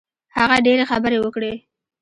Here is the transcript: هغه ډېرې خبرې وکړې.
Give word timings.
هغه 0.37 0.57
ډېرې 0.65 0.83
خبرې 0.91 1.17
وکړې. 1.21 1.53